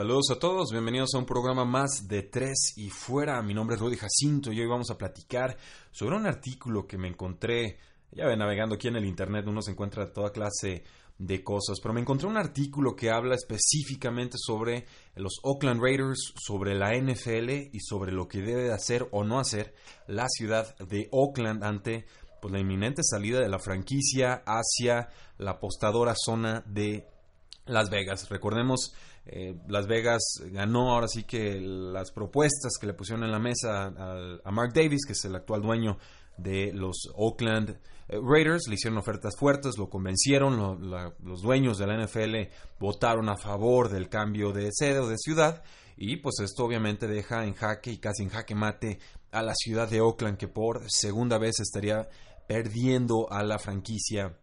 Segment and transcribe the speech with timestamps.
[0.00, 3.42] Saludos a todos, bienvenidos a un programa más de Tres y Fuera.
[3.42, 5.58] Mi nombre es Rudy Jacinto y hoy vamos a platicar
[5.90, 7.76] sobre un artículo que me encontré,
[8.10, 10.84] ya ve, navegando aquí en el internet, uno se encuentra toda clase
[11.18, 14.86] de cosas, pero me encontré un artículo que habla específicamente sobre
[15.16, 19.74] los Oakland Raiders, sobre la NFL y sobre lo que debe hacer o no hacer
[20.06, 22.06] la ciudad de Oakland ante
[22.40, 27.06] pues, la inminente salida de la franquicia hacia la apostadora zona de
[27.70, 28.28] Las Vegas.
[28.28, 28.94] Recordemos
[29.26, 33.86] eh, Las Vegas ganó ahora sí que las propuestas que le pusieron en la mesa
[34.44, 35.98] a, Mark Davis, que es el actual dueño
[36.36, 37.70] de los Oakland
[38.08, 40.90] eh, Raiders, le hicieron ofertas fuertes, lo convencieron,
[41.22, 45.62] los dueños de la NFL votaron a favor del cambio de sede o de ciudad
[45.96, 48.98] y pues esto obviamente deja en jaque y casi en jaque mate
[49.32, 52.08] a la ciudad de Oakland que por segunda vez estaría
[52.48, 54.36] perdiendo a la franquicia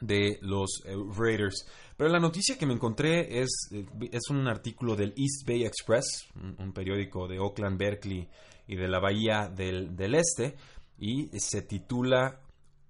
[0.00, 1.66] de los eh, Raiders.
[1.96, 6.26] Pero la noticia que me encontré es, eh, es un artículo del East Bay Express,
[6.58, 8.28] un, periódico de Oakland, Berkeley
[8.66, 10.56] y de la Bahía del, del Este,
[10.98, 12.40] y se titula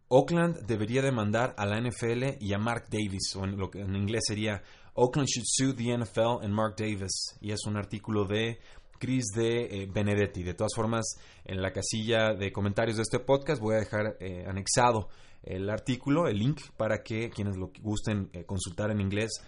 [0.08, 3.94] Oakland debería demandar a la NFL y a Mark Davis, o en lo que en
[3.94, 4.62] inglés sería
[4.94, 8.58] Oakland should sue the NFL and Mark Davis, y es un artículo de
[8.98, 10.42] Chris de eh, Benedetti.
[10.42, 11.04] De todas formas,
[11.44, 15.08] en la casilla de comentarios de este podcast voy a dejar anexado
[15.46, 19.42] el artículo, el link, para que quienes lo gusten eh, consultar en inglés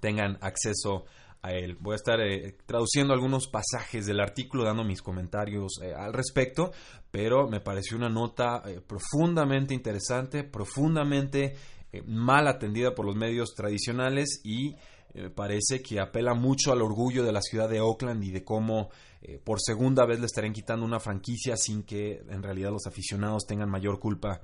[0.00, 1.04] tengan acceso
[1.42, 1.76] a él.
[1.80, 6.72] Voy a estar eh, traduciendo algunos pasajes del artículo, dando mis comentarios eh, al respecto,
[7.10, 11.56] pero me pareció una nota profundamente interesante, profundamente
[12.06, 14.74] mal atendida por los medios tradicionales y
[15.34, 18.88] parece que apela mucho al orgullo de la ciudad de Oakland y de cómo
[19.44, 23.68] por segunda vez le estarían quitando una franquicia sin que en realidad los aficionados tengan
[23.68, 24.40] mayor culpa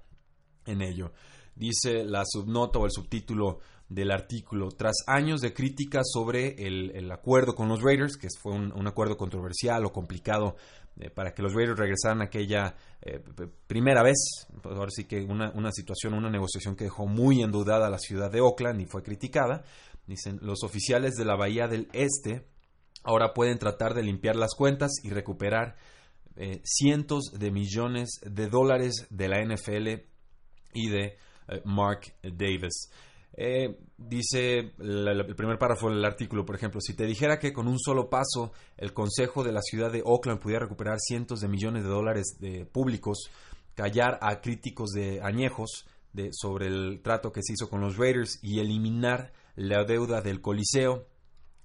[0.69, 1.13] en ello.
[1.55, 3.59] Dice la subnota o el subtítulo
[3.89, 8.87] del artículo, tras años de críticas sobre el, acuerdo con los Raiders, que fue un,
[8.87, 10.57] acuerdo controversial o complicado
[11.01, 13.23] eh, para que los Raiders regresaran aquella eh,
[13.67, 17.87] primera vez, pues ahora sí que una, una situación, una negociación que dejó muy endudada
[17.87, 19.65] a la ciudad de Oakland y fue criticada.
[20.07, 22.47] Dicen, los oficiales de la Bahía del Este
[23.05, 25.77] ahora pueden tratar de limpiar las cuentas y recuperar
[26.37, 30.05] eh, cientos de millones de dólares de la NFL
[30.73, 31.17] y de
[31.49, 32.91] eh, Mark Davis.
[33.41, 37.79] Eh, dice el primer párrafo del artículo, por ejemplo, si te dijera que con un
[37.79, 41.89] solo paso el Consejo de la ciudad de Oakland pudiera recuperar cientos de millones de
[41.89, 43.31] dólares de públicos,
[43.77, 48.41] callar a críticos de añejos de, sobre el trato que se hizo con los Raiders
[48.43, 51.07] y eliminar la deuda del Coliseo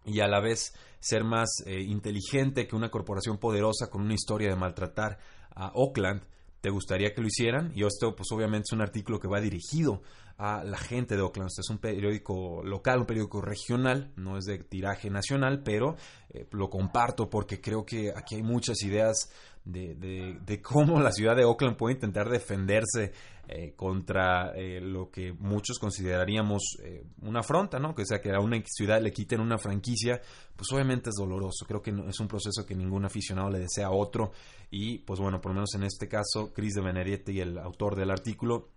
[0.06, 4.50] y a la vez ser más eh, inteligente que una corporación poderosa con una historia
[4.50, 5.18] de maltratar
[5.56, 6.22] a Oakland,
[6.64, 7.74] te gustaría que lo hicieran.
[7.76, 10.02] Y esto, pues obviamente es un artículo que va dirigido
[10.38, 11.50] a la gente de Oakland.
[11.50, 15.98] Este es un periódico local, un periódico regional, no es de tiraje nacional, pero
[16.30, 19.30] eh, lo comparto porque creo que aquí hay muchas ideas
[19.66, 23.14] de, de, cómo la ciudad de Oakland puede intentar defenderse
[23.48, 27.96] eh, contra eh, lo que muchos consideraríamos eh, una afronta, ¿no?
[27.96, 30.22] Que sea que a una ciudad le quiten una franquicia,
[30.56, 31.66] pues obviamente es doloroso.
[31.66, 34.32] Creo que es un proceso que ningún aficionado le desea a otro.
[34.70, 38.12] Y pues bueno, por lo menos en este caso, Chris de Benedetti, el autor del
[38.12, 38.70] artículo,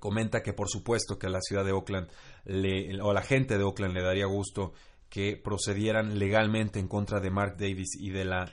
[0.00, 2.08] comenta que por supuesto que a la ciudad de Oakland
[3.02, 4.72] o a la gente de Oakland le daría gusto
[5.08, 8.52] que procedieran legalmente en contra de Mark Davis y de la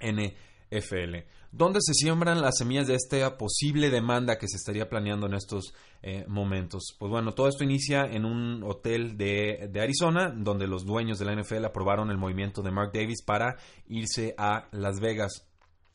[0.00, 0.34] N
[0.78, 1.24] FL.
[1.52, 5.72] ¿Dónde se siembran las semillas de esta posible demanda que se estaría planeando en estos
[6.02, 6.96] eh, momentos?
[6.98, 11.26] Pues bueno, todo esto inicia en un hotel de, de, Arizona, donde los dueños de
[11.26, 13.56] la NFL aprobaron el movimiento de Mark Davis para
[13.86, 15.46] irse a Las Vegas.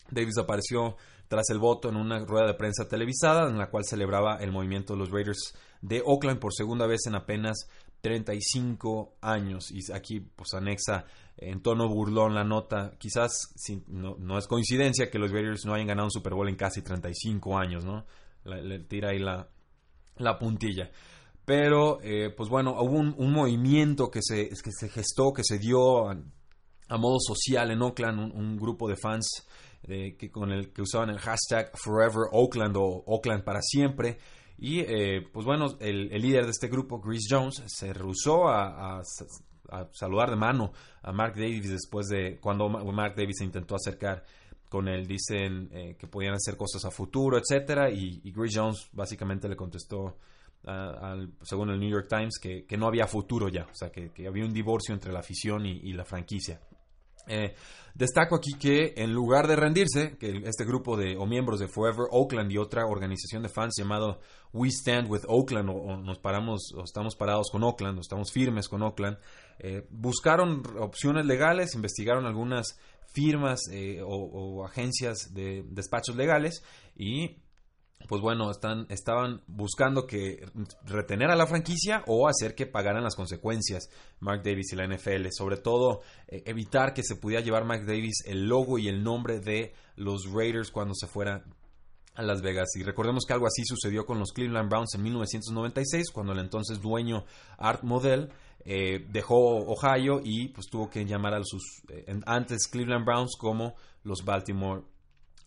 [0.10, 0.96] Davis apareció
[1.28, 4.94] tras el voto en una rueda de prensa televisada en la cual celebraba el movimiento
[4.94, 7.68] de los Raiders de Oakland por segunda vez en apenas
[8.02, 9.72] 35 años.
[9.72, 11.06] Y aquí pues anexa
[11.42, 12.94] en tono burlón la nota.
[12.98, 13.54] Quizás
[13.88, 17.58] no, es coincidencia que los Raiders no hayan ganado un Super Bowl en casi 35
[17.58, 18.06] años, ¿no?
[18.44, 19.50] Le, tira ahí la,
[20.18, 20.92] la puntilla.
[21.46, 26.10] Pero, eh, pues bueno, hubo un, movimiento que se, que se, gestó, que se dio
[26.10, 29.48] a, modo social en Oakland, un, grupo de fans
[29.82, 34.20] que, con el que usaban el hashtag Forever Oakland o Oakland para siempre
[34.58, 39.02] Y eh, pues bueno, el, líder de este grupo, Chris Jones, se rehusó a,
[39.92, 40.72] saludar de mano
[41.02, 44.24] a Mark Davis después de cuando Mark Davis se intentó acercar
[44.70, 45.08] con él.
[45.08, 50.16] Dicen eh, que podían hacer cosas a futuro, etcétera, y, y Jones básicamente le contestó
[51.42, 54.54] según el New York Times, que, no había futuro ya, o sea, que, había un
[54.54, 56.60] divorcio entre la afición y, la franquicia.
[57.30, 57.56] Eh,
[57.96, 62.08] destaco aquí que en lugar de rendirse, que este grupo de o miembros de Forever
[62.12, 64.20] Oakland y otra organización de fans llamado
[64.54, 68.68] We Stand with Oakland o, nos paramos o estamos parados con Oakland o estamos firmes
[68.68, 69.18] con Oakland,
[69.60, 72.80] eh, buscaron opciones legales, investigaron algunas
[73.14, 76.64] firmas eh, o, agencias de despachos legales
[76.96, 77.38] y
[78.08, 80.46] pues bueno, están, estaban buscando que
[80.86, 85.28] retener a la franquicia o hacer que pagaran las consecuencias Mark Davis y la NFL.
[85.32, 89.40] Sobre todo, eh, evitar que se pudiera llevar Mark Davis el logo y el nombre
[89.40, 91.44] de los Raiders cuando se fuera
[92.16, 92.70] a Las Vegas.
[92.76, 96.82] Y recordemos que algo así sucedió con los Cleveland Browns en 1996, cuando el entonces
[96.82, 97.26] dueño
[97.58, 98.30] Art Modell
[98.66, 103.76] eh, dejó Ohio y pues tuvo que llamar a sus eh, antes Cleveland Browns como
[104.04, 104.84] los Baltimore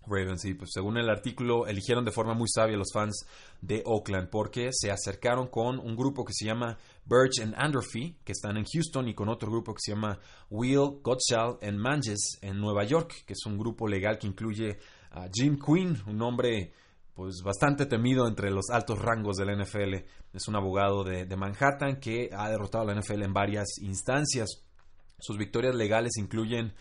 [0.06, 3.26] Ravens, y pues según el artículo, eligieron de forma muy sabia los fans
[3.60, 8.32] de Oakland porque se acercaron con un grupo que se llama Birch and Androphy, que
[8.32, 10.18] están en Houston, y con otro grupo que se llama
[10.50, 14.78] Will, Gottschall and Manges en Nueva York, que es un grupo legal que incluye
[15.10, 16.72] a Jim Quinn, un hombre
[17.14, 19.94] pues bastante temido entre los altos rangos de la NFL.
[20.32, 24.64] Es un abogado de, de Manhattan que ha derrotado a la NFL en varias instancias.
[25.18, 26.72] Sus victorias legales incluyen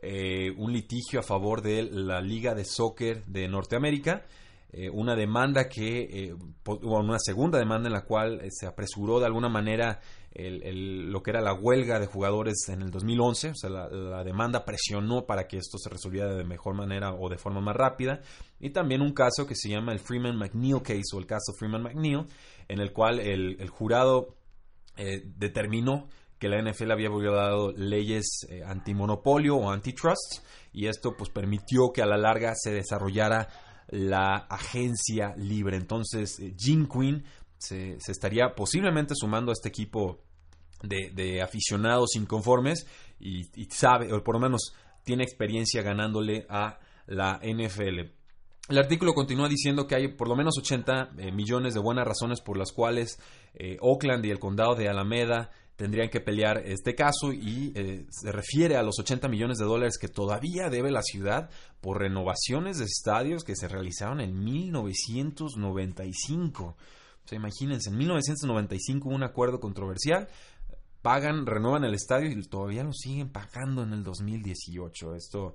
[0.00, 4.26] eh, un litigio a favor de la Liga de Soccer de Norteamérica,
[4.70, 6.34] eh, una demanda que, eh,
[6.82, 10.00] una segunda demanda en la cual se apresuró de alguna manera
[10.34, 15.26] lo que era la huelga de jugadores en el 2011, o sea, la, demanda presionó
[15.26, 18.20] para que esto se resolviera de mejor manera o de forma más rápida,
[18.60, 21.82] y también un caso que se llama el Freeman McNeil case o el caso Freeman
[21.82, 22.24] McNeil,
[22.68, 24.36] en el cual el, jurado
[24.96, 31.90] determinó que la NFL había violado leyes eh, antimonopolio o antitrust y esto pues permitió
[31.92, 33.48] que a la larga se desarrollara
[33.88, 35.76] la agencia libre.
[35.76, 37.24] Entonces eh, Jim Quinn
[37.56, 40.20] se, estaría posiblemente sumando a este equipo
[40.82, 42.86] de, aficionados inconformes
[43.18, 44.72] y, sabe, o por lo menos
[45.04, 48.12] tiene experiencia ganándole a la NFL.
[48.68, 52.40] El artículo continúa diciendo que hay por lo menos 80 eh, millones de buenas razones
[52.40, 53.18] por las cuales
[53.80, 58.76] Oakland y el condado de Alameda tendrían que pelear este caso y eh, se refiere
[58.76, 63.44] a los 80 millones de dólares que todavía debe la ciudad por renovaciones de estadios
[63.44, 66.64] que se realizaron en 1995.
[66.64, 66.76] O
[67.28, 70.26] sea, imagínense, en 1995 hubo un acuerdo controversial,
[71.00, 75.14] pagan, renuevan el estadio y todavía lo siguen pagando en el 2018.
[75.14, 75.54] Esto,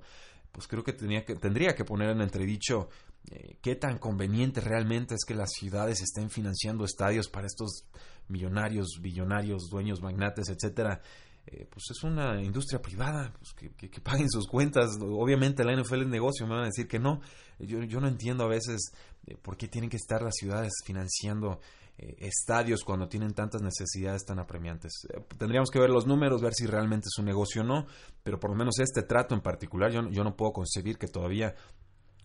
[0.52, 2.88] pues creo que, que tendría que poner en entredicho
[3.30, 7.84] eh, qué tan conveniente realmente es que las ciudades estén financiando estadios para estos
[8.28, 11.00] millonarios, billonarios, dueños, magnates, etcétera,
[11.46, 14.98] eh, pues es una industria privada, pues que, paguen sus cuentas.
[15.00, 17.20] Obviamente la NFL es negocio, me van a decir que no.
[17.58, 18.92] Yo, no entiendo a veces
[19.26, 21.60] eh, por qué tienen que estar las ciudades financiando
[21.96, 25.06] estadios cuando tienen tantas necesidades tan apremiantes.
[25.38, 27.86] tendríamos que ver los números, ver si realmente es un negocio o no,
[28.24, 31.54] pero por lo menos este trato en particular, yo no puedo concebir que todavía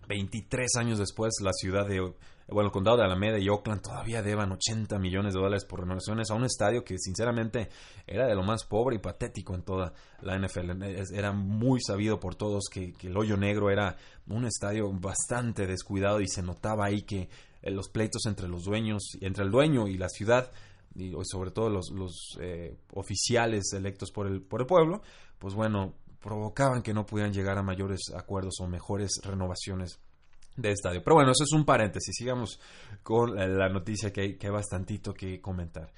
[0.10, 2.02] 23 años después la ciudad de
[2.52, 6.32] bueno, el condado de Alameda y Oakland todavía deban 80 millones de dólares por renovaciones
[6.32, 7.70] a un estadio que sinceramente
[8.08, 10.82] era de lo más pobre y patético en toda la NFL.
[11.14, 16.28] Era muy sabido por todos que, el hoyo negro era un estadio bastante descuidado y
[16.28, 17.30] se notaba ahí que
[17.62, 20.52] eh, los pleitos entre los dueños, entre el dueño y la ciudad,
[20.96, 25.04] y sobre todo los, eh, oficiales electos por el, por el pueblo,
[25.38, 30.00] pues bueno, provocaban que no pudieran llegar a mayores acuerdos o mejores renovaciones
[30.56, 31.02] de estadio.
[31.04, 32.16] Pero bueno, eso es un paréntesis.
[32.16, 32.60] Sigamos
[33.04, 35.92] con la noticia que hay, que hay bastantito que comentar.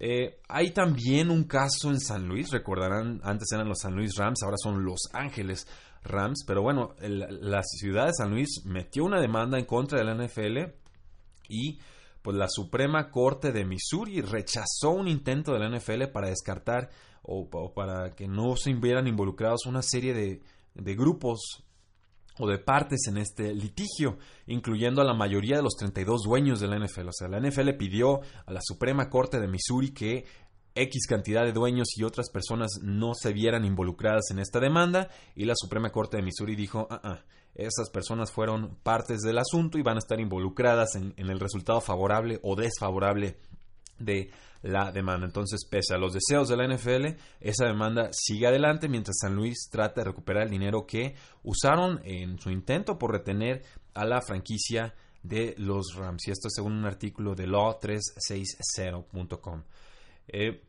[0.00, 4.42] Eh, hay también un caso en San Luis, recordarán, antes eran los San Luis Rams,
[4.44, 5.66] ahora son Los Ángeles
[6.04, 10.14] Rams, pero bueno, la ciudad de San Luis metió una demanda en contra de la
[10.14, 10.72] NFL
[11.48, 11.80] y
[12.22, 16.90] pues la Suprema Corte de Missouri rechazó un intento de la NFL para descartar
[17.22, 20.42] o, para que no se vieran involucrados una serie de,
[20.74, 21.64] de grupos
[22.38, 26.68] o de partes en este litigio, incluyendo a la mayoría de los 32 dueños de
[26.68, 27.08] la NFL.
[27.08, 30.24] O sea, la NFL pidió a la Suprema Corte de Missouri que
[30.74, 35.44] X cantidad de dueños y otras personas no se vieran involucradas en esta demanda y
[35.44, 39.82] la Suprema Corte de Missouri dijo, ah, ah esas personas fueron partes del asunto y
[39.82, 43.36] van a estar involucradas en el resultado favorable o desfavorable
[43.98, 44.30] de
[44.62, 45.26] la demanda.
[45.26, 49.68] Entonces, pese a los deseos de la NFL, esa demanda sigue adelante mientras San Luis
[49.70, 53.62] trata de recuperar el dinero que usaron en su intento por retener
[53.94, 56.28] a la franquicia de los Rams.
[56.28, 59.62] Y esto según un artículo de law360.com.
[60.28, 60.62] Eh,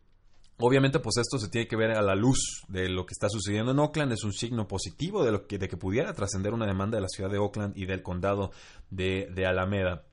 [0.57, 3.71] obviamente, pues esto se tiene que ver a la luz de lo que está sucediendo
[3.71, 4.13] en Oakland.
[4.13, 7.09] Es un signo positivo de, lo que, de que pudiera trascender una demanda de la
[7.09, 8.51] ciudad de Oakland y del condado
[8.89, 10.05] de, Alameda.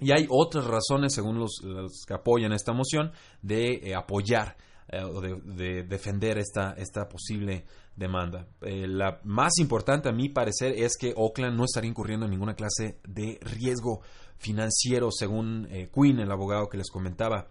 [0.00, 1.60] Y hay otras razones, según los,
[2.06, 4.56] que apoyan esta moción, de eh, apoyar
[4.88, 8.46] eh, o de, defender esta, esta posible demanda.
[8.60, 12.54] Eh, la más importante a mi parecer es que Oakland no estaría incurriendo en ninguna
[12.54, 14.02] clase de riesgo
[14.36, 17.48] financiero, según Quinn, el abogado que les comentaba.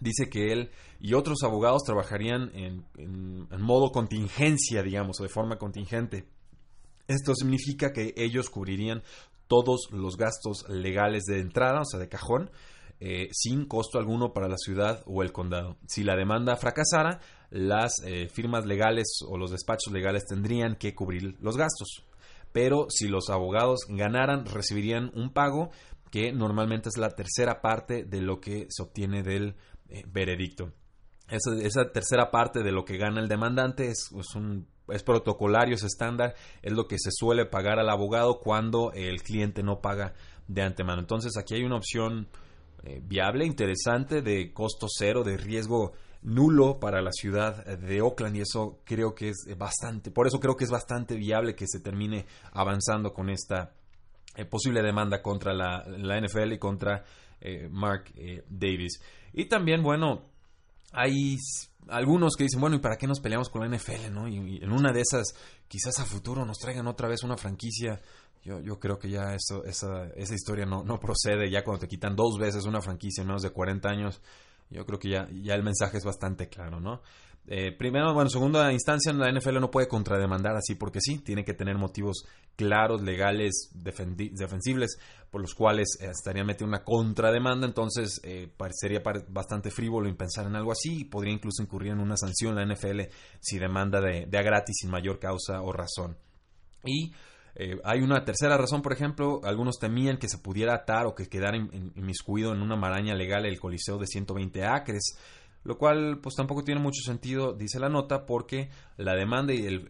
[0.00, 0.70] Dice que él
[1.00, 6.26] y otros abogados trabajarían en modo contingencia, digamos, o de forma contingente.
[7.08, 9.02] Esto significa que ellos cubrirían
[9.52, 12.50] todos los gastos legales de entrada, o sea, de cajón,
[13.00, 15.76] eh, sin costo alguno para la ciudad o el condado.
[15.86, 21.36] Si la demanda fracasara, las eh, firmas legales o los despachos legales tendrían que cubrir
[21.38, 22.02] los gastos.
[22.50, 25.68] Pero si los abogados ganaran, recibirían un pago
[26.10, 29.54] que normalmente es la tercera parte de lo que se obtiene del
[29.90, 30.72] eh, veredicto.
[31.28, 36.34] Esa, tercera parte de lo que gana el demandante es, un, es protocolario, es estándar,
[36.62, 40.14] es lo que se suele pagar al abogado cuando el cliente no paga
[40.48, 41.00] de antemano.
[41.00, 42.28] Entonces aquí hay una opción
[42.84, 48.40] eh, viable, interesante, de costo cero, de riesgo nulo para la ciudad de Oakland y
[48.42, 52.26] eso creo que es bastante, por eso creo que es bastante viable que se termine
[52.52, 53.72] avanzando con esta
[54.36, 57.04] eh, posible demanda contra la, NFL y contra
[57.40, 58.12] eh, Mark
[58.48, 59.00] Davis.
[59.32, 60.31] Y también, bueno,
[60.92, 61.36] hay
[61.88, 64.12] algunos que dicen, bueno, ¿y para qué nos peleamos con la NFL?
[64.12, 64.28] ¿no?
[64.28, 65.34] y en una de esas,
[65.68, 68.00] quizás a futuro nos traigan otra vez una franquicia
[68.44, 71.50] yo, yo creo que ya eso, esa, esa historia no, no procede.
[71.50, 74.20] Ya cuando te quitan dos veces una franquicia en menos de 40 años,
[74.68, 77.02] yo creo que ya, ya el mensaje es bastante claro, ¿no?
[77.46, 81.54] Eh, primero, bueno, segunda instancia, la NFL no puede contrademandar así porque sí, tiene que
[81.54, 84.98] tener motivos claros, legales, defensibles,
[85.30, 90.46] por los cuales eh, estaría metiendo una contrademanda, entonces eh, parecería bastante frívolo en pensar
[90.46, 93.00] en algo así y podría incluso incurrir en una sanción la NFL
[93.40, 96.16] si demanda de, de a gratis sin mayor causa o razón.
[96.84, 97.12] Y
[97.54, 101.28] eh, hay una tercera razón, por ejemplo, algunos temían que se pudiera atar o que
[101.28, 105.18] quedara inmiscuido en una maraña legal el Coliseo de 120 acres,
[105.64, 109.86] lo cual pues tampoco tiene mucho sentido, dice la nota, porque la demanda y el,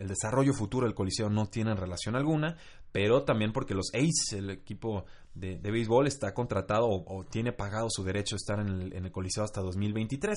[0.00, 2.56] el desarrollo futuro del Coliseo no tienen relación alguna,
[2.92, 8.02] pero también porque los A's, el equipo de, béisbol, está contratado o, tiene pagado su
[8.02, 10.36] derecho a estar en el, en el, Coliseo hasta 2023,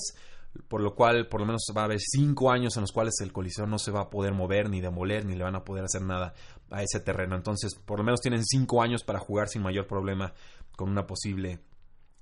[0.68, 3.32] por lo cual por lo menos va a haber cinco años en los cuales el
[3.32, 6.02] Coliseo no se va a poder mover ni demoler ni le van a poder hacer
[6.04, 6.34] nada
[6.70, 7.36] a ese terreno.
[7.36, 10.34] Entonces, por lo menos tienen cinco años para jugar sin mayor problema
[10.76, 11.60] con una posible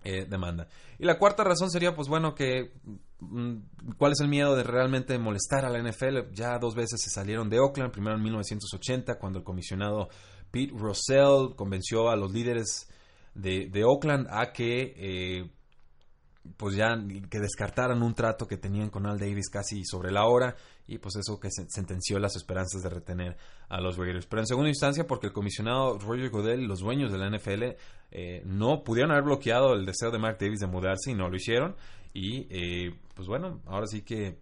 [0.04, 0.68] eh, demanda.
[0.98, 2.74] Y la cuarta razón sería, pues bueno, que
[3.20, 3.56] mm,
[3.98, 6.34] cuál es el miedo de realmente molestar a la NFL.
[6.34, 10.10] Ya dos veces se salieron de Oakland, primero en 1980, cuando el comisionado
[10.50, 12.90] Pete Russell convenció a los líderes
[13.34, 15.52] de, de Oakland a que eh,
[16.58, 16.98] pues ya
[17.30, 20.56] que descartaran un trato que tenían con Al Davis casi sobre la hora
[20.88, 23.38] y pues eso que sentenció las esperanzas de retener
[23.70, 24.26] a los Raiders.
[24.26, 27.76] Pero en segunda instancia porque el comisionado Roger Goodell los dueños de la NFL
[28.12, 31.36] eh, no pudieron haber bloqueado el deseo de Mark Davis de mudarse y no lo
[31.36, 31.76] hicieron
[32.14, 34.40] y eh, pues bueno, ahora sí que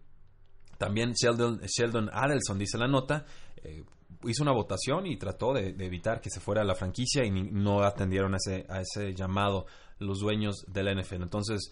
[0.77, 3.25] también Sheldon, Sheldon Adelson dice la nota
[3.57, 3.83] eh,
[4.23, 8.33] hizo una votación y trató de, evitar que se fuera la franquicia y no atendieron
[8.33, 9.65] a ese, a ese llamado
[9.99, 11.23] los dueños de la NFL.
[11.23, 11.71] Entonces,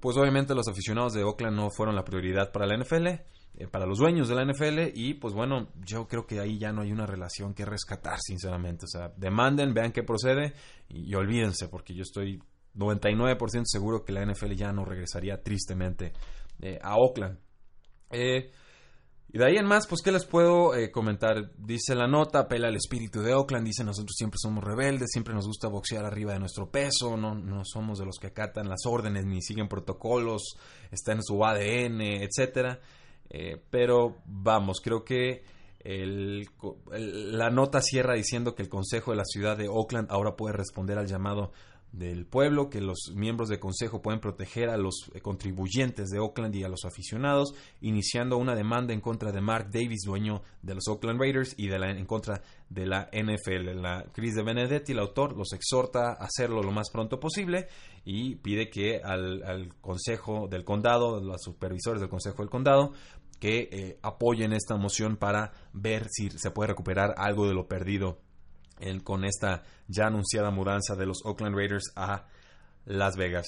[0.00, 3.86] pues obviamente los aficionados de Oakland no fueron la prioridad para la NFL, eh, para
[3.86, 6.92] los dueños de la NFL y pues bueno, yo creo que ahí ya no hay
[6.92, 8.84] una relación que rescatar, sinceramente.
[8.84, 10.54] O sea, demanden, vean qué procede
[10.88, 12.40] y, olvídense, porque yo estoy
[12.76, 16.12] 99% seguro que la NFL ya no regresaría tristemente
[16.60, 17.38] eh, a Oakland.
[18.10, 18.50] Eh,
[19.30, 21.50] y de ahí en más, pues, ¿qué les puedo eh, comentar?
[21.58, 25.46] Dice la nota, apela al espíritu de Oakland, dice nosotros siempre somos rebeldes, siempre nos
[25.46, 29.26] gusta boxear arriba de nuestro peso, no, no somos de los que acatan las órdenes
[29.26, 30.56] ni siguen protocolos,
[30.90, 32.80] está en su ADN, etcétera.
[33.28, 35.42] Eh, pero vamos, creo que
[35.84, 40.98] la nota cierra diciendo que el Consejo de la Ciudad de Oakland ahora puede responder
[40.98, 41.52] al llamado
[41.92, 46.54] del pueblo, que los miembros del consejo pueden proteger a los eh, contribuyentes de Oakland
[46.54, 50.86] y a los aficionados, iniciando una demanda en contra de Mark Davis, dueño de los
[50.88, 53.80] Oakland Raiders, y de la, en contra de la NFL.
[53.80, 57.68] La Cris de Benedetti, el autor, los exhorta a hacerlo lo más pronto posible
[58.04, 62.92] y pide que al, consejo del condado, los supervisores del consejo del condado,
[63.40, 68.18] que eh, apoyen esta moción para ver si se puede recuperar algo de lo perdido
[69.02, 72.26] con esta ya anunciada mudanza de los Oakland Raiders a
[72.84, 73.46] Las Vegas.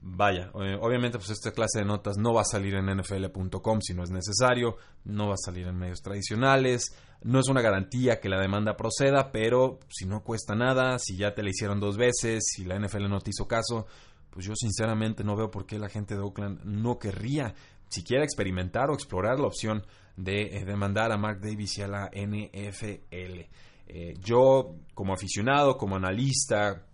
[0.00, 3.94] vaya, eh, obviamente pues esta clase de notas no va a salir en nfl.com si
[3.94, 8.28] no es necesario, no va a salir en medios tradicionales, no es una garantía que
[8.28, 12.44] la demanda proceda, pero si no cuesta nada, si ya te la hicieron dos veces,
[12.54, 13.86] si la NFL no te hizo caso,
[14.30, 17.54] pues yo sinceramente no veo por qué la gente de Oakland no querría
[17.88, 19.84] siquiera experimentar o explorar la opción
[20.16, 23.40] de eh, demandar a Mark Davis y a la NFL.
[23.86, 26.86] Eh, yo como aficionado, como analista,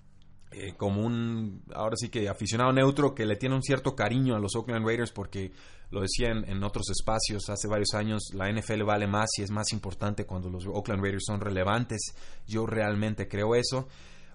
[0.51, 4.39] eh, como un, ahora sí que aficionado neutro que le tiene un cierto cariño a
[4.39, 5.53] los Oakland Raiders porque
[5.91, 9.73] lo decía en, otros espacios hace varios años, la NFL vale más y es más
[9.73, 12.15] importante cuando los Oakland Raiders son relevantes.
[12.47, 13.89] Yo realmente creo eso.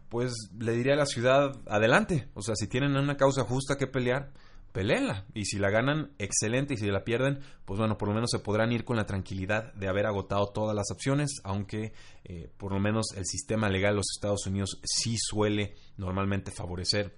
[0.07, 2.29] Pues le diría a la ciudad, adelante.
[2.35, 4.31] O sea, si tienen una causa justa que pelear,
[4.77, 5.25] peleenla.
[5.34, 6.75] Y si la ganan, excelente.
[6.75, 9.74] Y si la pierden, pues bueno, por lo menos se podrán ir con la tranquilidad
[9.74, 11.93] de haber agotado todas las opciones, aunque
[12.24, 17.17] eh, por lo menos el sistema legal de los Estados Unidos sí suele normalmente favorecer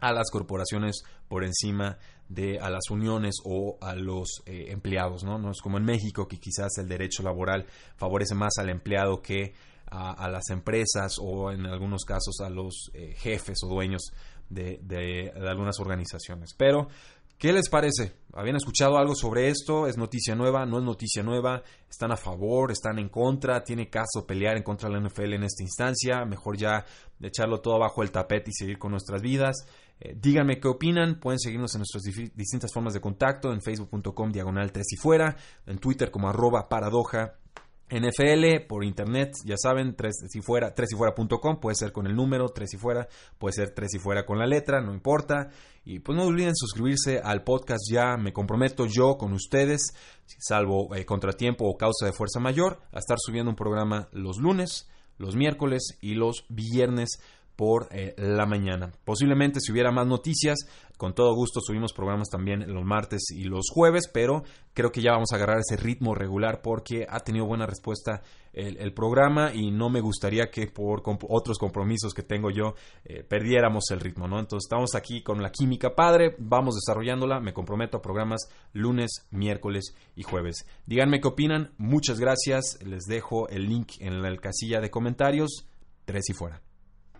[0.00, 1.96] a las corporaciones por encima
[2.28, 5.38] de a las uniones o a los eh, empleados, ¿no?
[5.38, 9.54] No es como en México que quizás el derecho laboral favorece más al empleado que
[9.88, 14.12] a, las empresas o en algunos casos a los eh, jefes o dueños
[14.48, 16.54] de, algunas organizaciones.
[16.56, 16.88] Pero,
[17.38, 18.14] ¿qué les parece?
[18.32, 19.86] ¿Habían escuchado algo sobre esto?
[19.86, 20.66] ¿Es noticia nueva?
[20.66, 21.62] ¿No es noticia nueva?
[21.88, 22.70] ¿Están a favor?
[22.70, 23.62] ¿Están en contra?
[23.64, 26.24] ¿Tiene caso pelear en contra de la NFL en esta instancia?
[26.24, 26.84] Mejor ya
[27.20, 29.66] echarlo todo abajo el tapete y seguir con nuestras vidas.
[29.98, 32.02] Eh, díganme qué opinan, pueden seguirnos en nuestras
[32.34, 35.36] distintas formas de contacto, en facebook.com diagonal 3 y fuera,
[35.66, 37.36] en Twitter como arroba paradoja
[37.88, 42.16] NFL por internet, ya saben, 3 si fuera, 3 y fuera.com, puede ser con el
[42.16, 45.50] número 3 y fuera, puede ser 3 y fuera con la letra, no importa.
[45.84, 49.94] Y pues no olviden suscribirse al podcast ya, me comprometo yo con ustedes,
[50.26, 54.88] salvo eh, contratiempo o causa de fuerza mayor, a estar subiendo un programa los lunes,
[55.16, 57.20] los miércoles y los viernes
[57.56, 58.92] por eh, la mañana.
[59.04, 60.58] Posiblemente si hubiera más noticias,
[60.96, 64.44] con todo gusto subimos programas también los martes y los jueves, pero
[64.74, 68.22] creo que ya vamos a agarrar ese ritmo regular porque ha tenido buena respuesta
[68.52, 73.84] el, programa y no me gustaría que por otros compromisos que tengo yo eh, perdiéramos
[73.90, 74.38] el ritmo, ¿no?
[74.38, 79.94] Entonces estamos aquí con la química padre, vamos desarrollándola, me comprometo a programas lunes, miércoles
[80.14, 80.66] y jueves.
[80.86, 85.66] Díganme qué opinan, muchas gracias, les dejo el link en la casilla de comentarios,
[86.06, 86.65] tres y fuera.